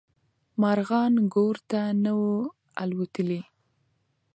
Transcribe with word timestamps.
مارغان 0.61 1.13
ګور 1.33 1.55
ته 1.69 1.81
نه 2.03 2.11
وو 2.19 2.35
الوتلي. 2.81 3.41